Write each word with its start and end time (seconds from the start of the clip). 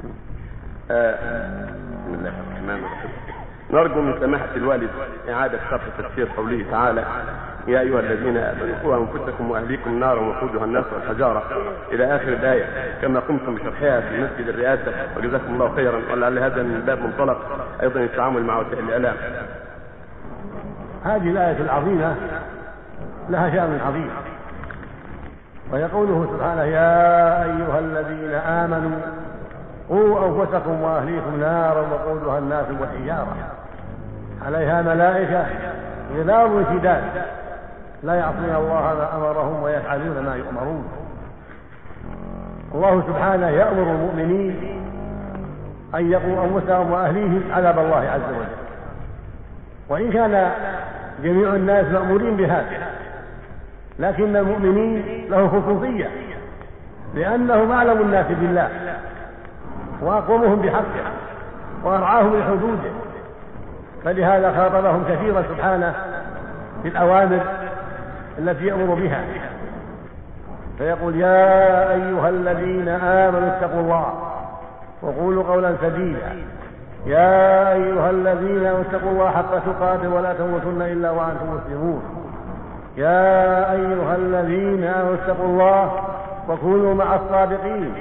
بسم 0.00 0.10
الله 2.14 2.32
الرحمن 2.40 2.70
الرحيم 2.70 3.10
نرجو 3.70 4.00
من 4.00 4.14
سماحة 4.20 4.48
الوالد 4.56 4.90
إعادة 5.28 5.58
شرح 5.70 5.82
تفسير 5.98 6.28
قوله 6.36 6.64
تعالى 6.70 7.04
يا 7.68 7.80
أيها 7.80 8.00
الذين 8.00 8.36
آمنوا 8.36 8.74
قوا 8.82 8.96
أنفسكم 8.96 9.50
وأهليكم 9.50 10.00
نارا 10.00 10.20
وقودها 10.20 10.64
الناس 10.64 10.84
والحجارة 10.92 11.42
إلى 11.92 12.16
آخر 12.16 12.28
الآية 12.28 12.64
كما 13.02 13.20
قمتم 13.20 13.54
بشرحها 13.54 14.00
في 14.00 14.22
مسجد 14.24 14.48
الرئاسة 14.48 14.92
وجزاكم 15.16 15.54
الله 15.54 15.74
خيرا 15.76 16.00
ولعل 16.12 16.38
هذا 16.38 16.62
من 16.62 16.80
باب 16.86 16.98
منطلق 16.98 17.66
أيضا 17.82 18.00
التعامل 18.00 18.42
مع 18.42 18.58
وسائل 18.58 18.84
الإعلام. 18.84 19.16
هذه 21.04 21.30
الآية 21.30 21.60
العظيمة 21.60 22.16
لها 23.30 23.50
شأن 23.50 23.80
عظيم 23.86 24.10
وهي 25.72 25.84
قوله 25.84 26.26
سبحانه 26.36 26.62
يا 26.64 27.44
أيها 27.44 27.78
الذين 27.78 28.34
آمنوا 28.34 28.98
قوا 29.90 30.26
أنفسكم 30.26 30.82
وأهليكم 30.82 31.40
نارا 31.40 31.80
وقودها 31.80 32.38
الناس 32.38 32.66
والحجارة 32.80 33.36
عليها 34.46 34.82
ملائكة 34.82 35.46
غلاظ 36.16 36.50
شداد 36.72 37.02
لا 38.02 38.14
يعصون 38.14 38.54
الله 38.56 38.80
ما 38.80 39.16
أمرهم 39.16 39.62
ويفعلون 39.62 40.24
ما 40.24 40.34
يؤمرون. 40.34 40.84
الله 42.74 43.02
سبحانه 43.06 43.48
يأمر 43.48 43.82
المؤمنين 43.82 44.56
أن 45.94 46.10
يقوا 46.12 46.44
أنفسهم 46.44 46.90
وأهليهم 46.90 47.42
عذاب 47.52 47.78
الله 47.78 47.96
عز 47.96 48.34
وجل. 48.36 48.56
وإن 49.88 50.12
كان 50.12 50.50
جميع 51.22 51.54
الناس 51.54 51.86
مأمورين 51.86 52.36
بهذا 52.36 52.86
لكن 53.98 54.36
المؤمنين 54.36 55.26
له 55.30 55.48
خصوصية 55.48 56.10
لأنهم 57.14 57.72
أعلم 57.72 58.00
الناس 58.00 58.26
بالله. 58.26 58.68
وأقومهم 60.02 60.62
بحقه 60.62 61.04
وأرعاهم 61.84 62.40
لحدوده. 62.40 62.90
فلهذا 64.04 64.52
خاطبهم 64.52 65.04
كثيرا 65.08 65.42
سبحانه 65.42 65.94
في 66.82 66.88
الأوامر 66.88 67.40
التي 68.38 68.66
يأمر 68.66 68.94
بها. 68.94 69.24
فيقول 70.78 71.16
يا 71.16 71.92
أيها 71.92 72.28
الذين 72.28 72.88
آمنوا 72.88 73.48
اتقوا 73.48 73.80
الله 73.80 74.14
وقولوا 75.02 75.44
قولا 75.44 75.74
سديدا. 75.82 76.36
يا 77.06 77.72
أيها 77.72 78.10
الذين 78.10 78.66
آمنوا 78.66 78.80
اتقوا 78.80 79.10
الله 79.10 79.30
حق 79.30 79.58
تقاته 79.58 80.14
ولا 80.14 80.32
تموتن 80.32 80.82
إلا 80.82 81.10
وأنتم 81.10 81.46
مسلمون. 81.54 82.02
يا 82.96 83.72
أيها 83.72 84.16
الذين 84.16 84.84
آمنوا 84.84 85.14
اتقوا 85.14 85.46
الله 85.46 85.92
وكونوا 86.48 86.94
مع 86.94 87.14
الصادقين. 87.14 87.94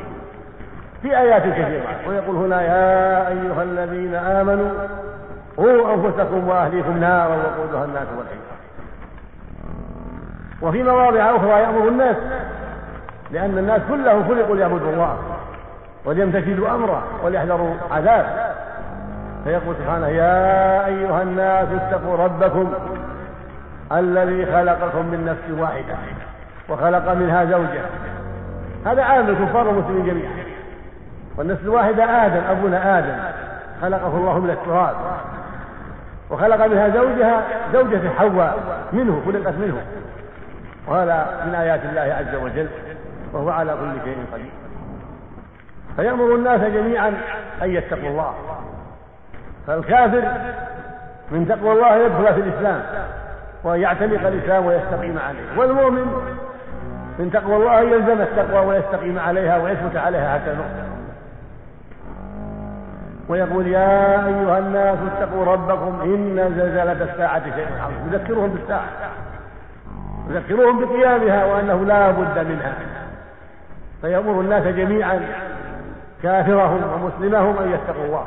في 1.02 1.18
آيات 1.18 1.44
كثيرة. 1.44 1.84
ويقول 2.08 2.36
هنا 2.36 2.62
يا 2.62 3.28
أيها 3.28 3.64
الذين 3.64 4.16
آمنوا 4.16 4.70
قوا 5.58 5.94
أنفسكم 5.94 6.48
وأهليكم 6.48 6.98
نارا 6.98 7.36
وقودها 7.36 7.86
الناس 7.86 8.08
والحجارة. 8.18 8.60
وفي 10.62 10.84
مواضع 10.84 11.36
أخرى 11.36 11.50
يأمر 11.50 11.88
الناس 11.88 12.16
لأن 13.32 13.58
الناس 13.58 13.82
كلهم 13.90 14.28
خلقوا 14.28 14.56
ليعبدوا 14.56 14.92
الله 14.92 15.18
وليمتثلوا 16.06 16.70
أمره 16.76 17.04
وليحذروا 17.24 17.74
عذاب 17.92 18.56
فيقول 19.44 19.76
سبحانه 19.76 20.08
يا 20.08 20.86
أيها 20.86 21.22
الناس 21.22 21.68
اتقوا 21.72 22.18
ربكم 22.18 22.74
الذي 23.92 24.46
خلقكم 24.46 25.06
من 25.06 25.26
نفس 25.26 25.60
واحدة 25.62 25.96
وخلق 26.70 27.14
منها 27.14 27.46
زوجها. 27.46 27.90
هذا 28.86 29.04
عام 29.04 29.30
الكفار 29.30 29.68
والمسلمين 29.68 30.06
جميعا. 30.06 30.39
والنفس 31.38 31.62
الواحدة 31.64 32.04
آدم 32.04 32.42
أبونا 32.50 33.00
آدم. 33.00 33.18
خلقه 33.82 34.18
الله 34.18 34.40
من 34.40 34.50
التراب. 34.50 34.96
وخلق 36.30 36.66
منها 36.66 36.90
زوجها 36.90 37.44
زوجة 37.74 38.10
حواء 38.18 38.58
منه 38.94 39.22
خلقت 39.26 39.54
منه. 39.54 39.82
وهذا 40.88 41.44
من 41.48 41.56
آيات 41.56 41.82
الله 41.86 42.02
عز 42.02 42.36
وجل 42.36 42.68
وهو 43.34 43.50
على 43.50 43.72
كل 43.72 44.04
شيء 44.04 44.18
قدير. 44.34 44.52
فيأمر 45.96 46.36
الناس 46.36 46.62
جميعا 46.62 47.14
أن 47.62 47.70
يتقوا 47.70 48.10
الله. 48.10 48.34
فالكافر 49.68 50.24
من 51.32 51.48
تقوى 51.48 51.72
الله 51.72 51.96
يدخل 51.96 52.34
في 52.34 52.40
الإسلام 52.40 52.82
وأن 53.64 53.80
يعتنق 53.80 54.28
الإسلام 54.28 54.66
ويستقيم 54.66 55.20
عليه. 55.28 55.60
والمؤمن 55.60 56.36
من 57.20 57.32
تقوى 57.32 57.56
الله 57.56 57.82
يلزم 57.82 58.22
التقوى 58.22 58.66
ويستقيم 58.66 59.20
عليها 59.20 59.58
ويثبت 59.58 59.96
عليها 59.96 60.34
حتى 60.34 60.52
الموت. 60.52 60.99
ويقول 63.30 63.68
يا 63.68 64.28
أيها 64.28 64.60
الناس 64.60 64.98
اتقوا 65.08 65.46
ربكم 65.46 66.02
إن 66.04 66.54
زلزلة 66.58 67.12
الساعة 67.12 67.44
شيء 67.44 67.68
عظيم. 67.82 68.14
يذكرهم 68.14 68.50
بالساعة. 68.50 68.88
يذكرهم 70.30 70.86
بقيامها 70.86 71.46
وأنه 71.46 71.86
لا 71.86 72.12
بد 72.12 72.48
منها. 72.48 72.74
فيأمر 74.02 74.42
الناس 74.42 74.64
جميعا 74.64 75.22
كافرهم 76.24 76.82
ومسلمهم 76.94 77.58
أن 77.58 77.72
يتقوا 77.72 78.06
الله. 78.06 78.26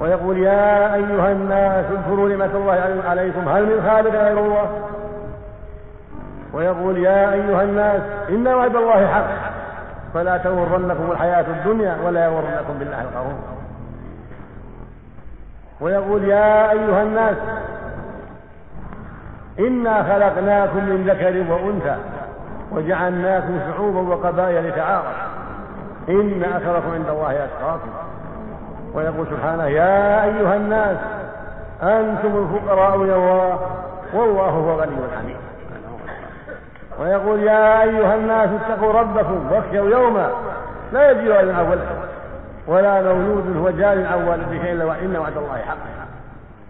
ويقول 0.00 0.38
يا 0.38 0.94
أيها 0.94 1.32
الناس 1.32 1.84
اذكروا 1.90 2.28
نعمة 2.28 2.50
الله 2.54 3.02
عليكم. 3.08 3.48
هل 3.48 3.62
من 3.62 3.88
خالق 3.88 4.14
غير 4.14 4.38
الله؟ 4.38 4.70
ويقول 6.52 6.98
يا 6.98 7.32
أيها 7.32 7.62
الناس 7.62 8.00
إن 8.28 8.48
وعد 8.48 8.76
الله 8.76 9.06
حق. 9.06 9.51
فلا 10.14 10.36
تغرنكم 10.36 11.12
الحياة 11.12 11.44
الدنيا 11.48 11.96
ولا 12.04 12.24
يغرنكم 12.24 12.78
بالله 12.78 13.00
الغرور 13.00 13.34
ويقول 15.80 16.24
يا 16.24 16.70
أيها 16.70 17.02
الناس 17.02 17.36
إنا 19.58 20.02
خلقناكم 20.02 20.84
من 20.84 21.04
ذكر 21.08 21.52
وأنثى 21.52 21.96
وجعلناكم 22.72 23.58
شعوبا 23.70 24.00
وقبائل 24.14 24.68
لتعارف. 24.68 25.16
إن 26.08 26.42
أكرمكم 26.42 26.90
عند 26.92 27.08
الله 27.08 27.44
أتقاكم. 27.44 27.90
ويقول 28.94 29.26
سبحانه 29.26 29.66
يا 29.66 30.24
أيها 30.24 30.56
الناس 30.56 30.96
أنتم 31.82 32.36
الفقراء 32.36 33.02
إلى 33.02 33.14
الله 33.14 33.58
والله 34.14 34.48
هو 34.48 34.80
غني 34.80 34.96
حميد 35.18 35.36
ويقول 37.00 37.42
يا 37.42 37.82
أيها 37.82 38.14
الناس 38.14 38.48
اتقوا 38.60 38.92
ربكم 38.92 39.52
واخشوا 39.52 39.90
يوما 39.90 40.30
لا 40.92 41.10
يجزي 41.10 41.28
والد 41.28 41.50
عن 41.50 41.68
ولده 41.70 41.84
ولا 42.66 43.02
مولود 43.02 43.56
هو 43.56 43.70
جار 43.70 44.06
عن 44.06 44.28
والده 44.28 44.72
إلا 44.72 44.84
وإن 44.84 45.16
وعد 45.16 45.36
الله 45.36 45.58
حق. 45.68 45.76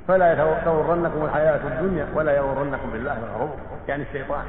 فلا 0.08 0.34
تغرنكم 0.64 1.24
الحياة 1.24 1.60
الدنيا 1.64 2.06
ولا 2.14 2.36
يغرنكم 2.36 2.90
بالله 2.92 3.12
الغرور. 3.12 3.56
يعني 3.88 4.02
الشيطان. 4.02 4.42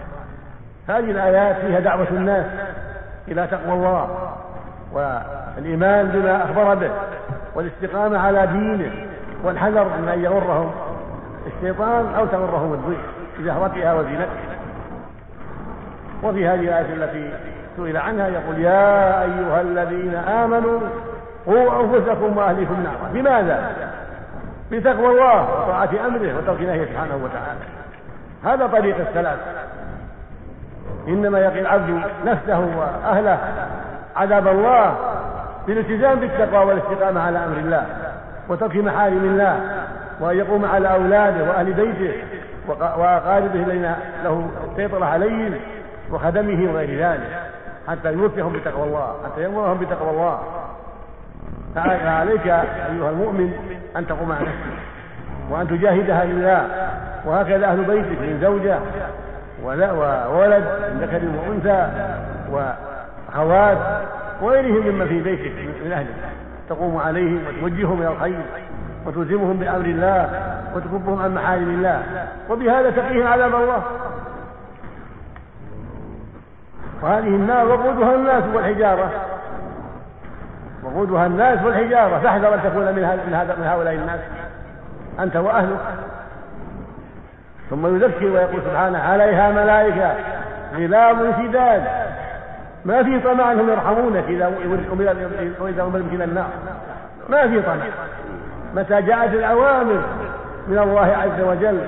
هذه 0.87 1.11
الآيات 1.11 1.55
فيها 1.55 1.79
دعوة 1.79 2.07
الناس 2.11 2.45
إلى 3.27 3.47
تقوى 3.47 3.73
الله 3.73 4.09
والإيمان 4.93 6.07
بما 6.07 6.43
أخبر 6.43 6.75
به 6.75 6.91
والاستقامة 7.55 8.19
على 8.19 8.47
دينه 8.47 8.91
والحذر 9.43 9.83
من 9.83 10.09
أن 10.09 10.23
يغرهم 10.23 10.71
الشيطان 11.47 12.15
أو 12.17 12.25
تغرهم 12.25 12.73
الدنيا 12.73 12.97
بزهرتها 13.39 13.93
وزينتها. 13.93 14.52
وفي 16.23 16.47
هذه 16.47 16.59
الآية 16.59 16.93
التي 16.93 17.29
سئل 17.77 17.97
عنها 17.97 18.27
يقول 18.27 18.59
يا 18.59 19.21
أيها 19.21 19.61
الذين 19.61 20.15
آمنوا 20.15 20.79
قوا 21.45 21.83
أنفسكم 21.83 22.37
وأهليكم 22.37 22.83
نارا. 22.83 23.11
بماذا؟ 23.13 23.71
بتقوى 24.71 25.07
الله 25.07 25.41
وطاعة 25.41 25.89
أمره 26.07 26.37
وترك 26.37 26.61
نهيه 26.61 26.85
سبحانه 26.85 27.15
وتعالى. 27.23 27.59
هذا 28.43 28.67
طريق 28.67 28.95
السلام. 29.09 29.37
إنما 31.07 31.39
يقي 31.39 31.59
العبد 31.59 32.01
نفسه 32.25 32.59
وأهله 32.59 33.39
عذاب 34.15 34.47
الله 34.47 34.95
بالالتزام 35.67 36.19
بالتقوى 36.19 36.65
والاستقامة 36.65 37.21
على 37.21 37.37
أمر 37.37 37.57
الله 37.57 37.85
وترك 38.49 38.75
محارم 38.75 39.23
الله 39.23 39.59
وأن 40.19 40.37
يقوم 40.37 40.65
على 40.65 40.93
أولاده 40.93 41.43
وأهل 41.43 41.73
بيته 41.73 42.13
وأقاربه 42.67 43.63
الذين 43.63 43.95
له 44.23 44.49
السيطرة 44.71 45.05
عليهم 45.05 45.53
وخدمه 46.11 46.71
وغير 46.71 46.99
ذلك 46.99 47.39
حتى 47.87 48.13
يوفيهم 48.13 48.53
بتقوى 48.53 48.83
الله 48.83 49.15
حتى 49.25 49.41
يأمرهم 49.41 49.77
بتقوى 49.77 50.09
الله. 50.09 50.39
فعليك 51.75 52.47
أيها 52.47 53.09
المؤمن 53.09 53.53
أن 53.97 54.07
تقوم 54.07 54.31
على 54.31 54.41
نفسك 54.41 54.79
وأن 55.49 55.67
تجاهدها 55.67 56.25
لله. 56.25 56.67
وهكذا 57.25 57.65
أهل 57.65 57.83
بيتك 57.83 58.21
من 58.21 58.39
زوجة 58.41 58.79
وولد 59.63 60.63
من 60.63 60.99
ذكر 61.01 61.21
وأنثى 61.37 61.87
وأخوات 62.51 63.77
وغيرهم 64.41 64.87
ممن 64.87 65.07
في 65.07 65.21
بيتك 65.21 65.51
من 65.85 65.91
أهلك. 65.91 66.15
تقوم 66.69 66.97
عليهم 66.97 67.39
وتوجههم 67.47 68.01
إلى 68.01 68.07
الخير 68.07 68.41
وتلزمهم 69.05 69.57
بأمر 69.57 69.85
الله 69.85 70.29
وتكفهم 70.75 71.21
عن 71.21 71.35
محارم 71.35 71.69
الله. 71.69 72.03
وبهذا 72.49 72.89
تقيهم 72.89 73.27
عذاب 73.27 73.55
الله. 73.55 73.83
وهذه 77.03 77.27
النار 77.27 77.67
وقودها 77.67 78.15
الناس 78.15 78.43
والحجارة. 78.53 79.09
وقودها 80.83 81.25
الناس 81.25 81.65
والحجارة. 81.65 82.19
فاحذر 82.19 82.53
أن 82.53 82.59
تكون 82.63 82.85
من 82.85 83.01
من 83.59 83.65
هؤلاء 83.65 83.93
الناس. 83.93 84.19
أنت 85.19 85.35
وأهلك. 85.35 85.79
ثم 87.69 87.95
يذكر 87.95 88.25
ويقول 88.25 88.61
سبحانه 88.65 88.99
عليها 88.99 89.51
ملائكة 89.51 90.15
غلاب 90.75 91.33
شداد. 91.37 91.83
ما 92.85 93.03
في 93.03 93.19
طمع 93.19 93.51
أنهم 93.51 93.69
يرحمونك 93.69 94.25
واذا 95.59 95.83
امرت 95.83 96.13
إلى 96.13 96.23
النار. 96.23 96.49
ما 97.29 97.47
في 97.47 97.61
طمع. 97.61 97.85
متى 98.75 99.01
جاءت 99.01 99.33
الأوامر 99.33 100.01
من 100.67 100.79
الله 100.79 101.17
عز 101.17 101.41
وجل 101.41 101.79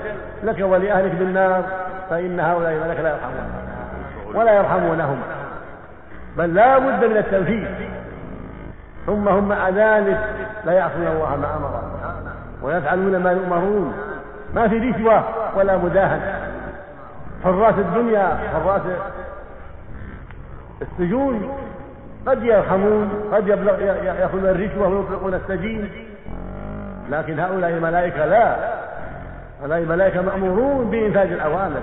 لك 0.44 0.60
ولأهلك 0.60 1.12
بالنار 1.16 1.64
فإن 2.10 2.40
هؤلاء 2.40 2.72
الملائكة 2.72 3.04
لا 3.04 3.10
يرحمون. 3.10 3.65
ولا 4.36 4.54
يرحمونهم. 4.54 5.18
بل 6.38 6.54
لا 6.54 6.78
بد 6.78 7.06
من 7.06 7.18
التنفيذ 7.18 7.68
ثم 9.06 9.28
هم 9.28 9.50
مع 9.50 9.70
ذلك 9.70 10.20
لا 10.66 10.74
يعصون 10.74 11.08
الله 11.08 11.36
ما 11.36 11.56
امرهم 11.58 11.84
ويفعلون 12.62 13.18
ما 13.24 13.32
يؤمرون. 13.32 13.94
ما 14.54 14.68
في 14.68 14.90
رشوة 14.90 15.24
ولا 15.56 15.78
مداهنة. 15.78 16.40
حراس 17.44 17.76
الدنيا 17.78 18.38
حراس 18.54 18.82
السجون 20.82 21.50
قد 22.28 22.44
يرحمون 22.44 23.10
قد 23.34 23.48
يبلغ 23.48 23.82
يأخذون 23.82 24.46
الرشوة 24.46 24.88
ويطلقون 24.88 25.34
السجين. 25.34 25.90
لكن 27.10 27.40
هؤلاء 27.40 27.70
الملائكة 27.70 28.26
لا. 28.26 28.56
هؤلاء 29.62 29.80
الملائكة 29.80 30.22
مأمورون 30.22 30.90
بانفاذ 30.90 31.32
الأوامر. 31.32 31.82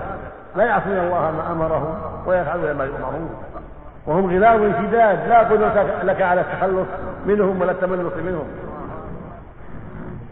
لا 0.55 0.63
يعصون 0.63 0.97
الله 0.97 1.31
ما 1.31 1.51
أمرهم 1.51 1.95
ويفعلون 2.25 2.71
ما 2.71 2.83
يؤمرون. 2.83 3.29
وهم 4.07 4.35
غلاب 4.35 4.73
شداد 4.81 5.27
لا 5.29 5.39
قدرة 5.39 5.85
لك 6.03 6.21
على 6.21 6.41
التخلص 6.41 6.87
منهم 7.25 7.61
ولا 7.61 7.71
التملص 7.71 8.13
منهم. 8.25 8.47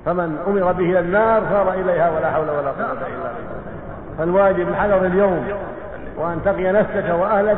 فمن 0.06 0.44
أمر 0.48 0.72
به 0.72 0.86
إلى 0.86 1.00
النار 1.00 1.42
صار 1.52 1.74
إليها 1.74 2.10
ولا 2.10 2.32
حول 2.32 2.50
ولا 2.50 2.72
قوة 2.72 2.92
إلا 2.92 2.94
بالله. 2.94 3.34
فالواجب 4.18 4.70
الحذر 4.70 5.06
اليوم 5.06 5.48
وأن 6.18 6.42
تقي 6.46 6.72
نفسك 6.72 7.10
وأهلك 7.10 7.58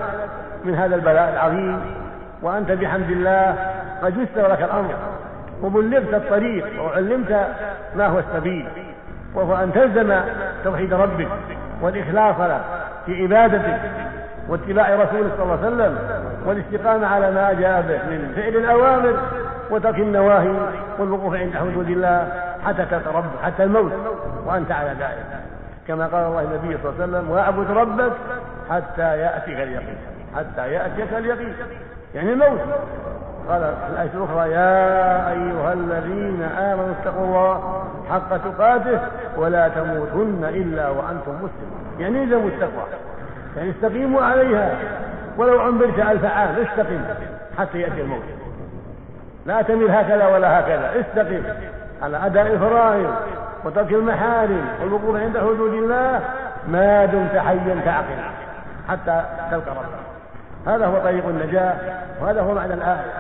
من 0.66 0.76
هذا 0.76 0.96
البلاء 0.96 1.34
العظيم 1.34 1.80
وأنت 2.42 2.72
بحمد 2.72 3.10
الله 3.12 3.56
قد 4.04 4.18
يسر 4.18 4.52
لك 4.52 4.62
الأمر 4.62 4.94
وبلغت 5.64 6.14
الطريق 6.14 6.84
وعلمت 6.84 7.48
ما 7.96 8.08
هو 8.08 8.20
السبيل 8.20 8.68
وهو 9.36 9.56
أن 9.56 9.74
تلزم 9.74 10.20
توحيد 10.64 10.94
ربك. 10.94 11.28
والإخلاص 11.84 12.36
له 12.40 12.62
في 13.06 13.24
عبادتك 13.24 13.80
واتباع 14.50 14.96
رسوله 14.96 15.30
صلى 15.38 15.44
الله 15.44 15.58
عليه 15.58 15.68
وسلم 15.68 15.98
والاستقامة 16.46 17.08
على 17.08 17.32
ما 17.32 17.54
جاء 17.54 17.82
به 17.82 17.98
من 17.98 18.34
فعل 18.36 18.56
الأوامر 18.56 19.14
وترك 19.70 20.00
النواهي 20.00 20.54
والوقوف 21.00 21.36
عند 21.36 21.54
حدود 21.56 21.90
الله 21.90 22.28
حتى 22.66 22.86
تتربى 22.86 23.28
حتى 23.44 23.64
الموت. 23.64 23.92
وأنت 24.46 24.72
على 24.72 24.90
ذلك. 24.90 25.26
كما 25.88 26.08
قال 26.08 26.26
الله 26.26 26.42
النبي 26.42 26.78
صلى 26.84 26.92
الله 26.92 27.04
عليه 27.04 27.04
وسلم 27.04 27.32
واعبد 27.32 27.72
ربك 27.72 28.12
حتى 28.70 29.18
يأتيك 29.18 29.60
اليقين. 29.60 29.98
حتى 30.36 30.72
يأتيك 30.72 31.14
اليقين. 31.14 31.54
يعني 32.16 32.34
الموت. 32.34 32.60
قال 33.50 33.74
الآية 33.92 34.10
الأخرى 34.14 34.52
يا 34.52 35.32
أيها 35.32 35.74
الذين 35.74 36.44
آمنوا 36.44 36.94
اتقوا 37.02 37.26
الله 37.26 37.84
حق 38.10 38.38
تقاته 38.38 39.00
ولا 39.38 39.68
تموتن 39.68 40.44
إلا 40.44 40.90
وأنتم 40.90 41.32
مسلمون. 41.32 41.98
يعني 42.00 42.24
الزموا 42.24 42.48
التقوى 42.48 42.84
يعني 43.58 43.70
استقيموا 43.70 44.22
عليها. 44.22 44.76
ولو 45.38 45.60
عمرت 45.62 46.00
ألف 46.00 46.26
عام 46.26 46.56
استقم 46.62 47.02
حتى 47.58 47.80
يأتي 47.80 48.02
الموت. 48.02 48.24
لا 49.46 49.62
تميل 49.62 49.92
هكذا 49.92 50.28
ولا 50.28 50.60
هكذا 50.60 50.92
استقم 51.00 51.44
على 52.02 52.26
أداء 52.26 52.48
الفرائض 52.48 53.16
وترك 53.66 53.92
المحارم 53.92 54.66
والوقوف 54.82 55.16
عند 55.16 55.38
حدود 55.38 55.74
الله. 55.74 56.22
ما 56.68 57.06
دمت 57.06 57.38
حيا 57.38 57.82
تعقل 57.86 58.20
حتى 58.90 59.24
تلقى 59.52 59.72
ربك. 59.72 60.04
هذا 60.68 60.86
هو 60.86 61.00
طريق 61.00 61.28
النجاة 61.28 61.76
وهذا 62.22 62.42
هو 62.42 62.54
معنى 62.54 62.74
الآية. 62.74 63.14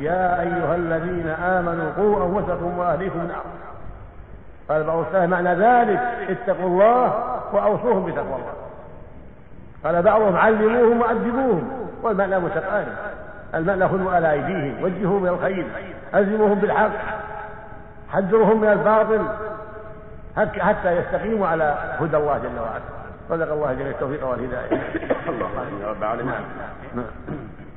يا 0.00 0.40
أيها 0.40 0.74
الذين 0.76 1.28
آمنوا 1.28 1.90
قوا 1.96 2.26
أنفسكم 2.26 2.78
وأهليكم 2.78 3.18
نارا 3.18 3.44
قال 4.68 4.84
بعض 4.84 4.98
السلف 4.98 5.30
معنى 5.30 5.54
ذلك 5.54 6.00
اتقوا 6.28 6.66
الله 6.68 7.12
وأوصوهم 7.52 8.06
بتقوى 8.06 8.34
الله. 8.34 8.52
قال 9.84 10.02
بعضهم 10.02 10.36
علموهم 10.36 11.00
وأدبوهم 11.00 11.88
والمعنى 12.02 12.38
متقارب. 12.38 12.86
المعنى 13.54 13.88
خذوا 13.88 14.12
على 14.12 14.32
أيديهم 14.32 14.82
وجهوا 14.82 15.20
من 15.20 15.28
الخير 15.28 15.66
ألزموهم 16.14 16.54
بالحق 16.54 16.90
حذرهم 18.12 18.60
من 18.60 18.68
الباطل 18.68 19.26
حتى 20.60 20.92
يستقيموا 20.96 21.48
على 21.48 21.76
هدى 22.00 22.16
الله 22.16 22.38
جل 22.38 22.58
وعلا. 22.60 22.80
صدق 23.28 23.52
الله 23.52 23.72
جل 23.74 23.86
التوفيق 23.86 24.26
والهداية. 24.26 24.82
الله 25.28 25.48
يا 25.82 25.88
رب 25.88 26.02
العالمين. 26.02 26.34
نعم. 26.94 27.04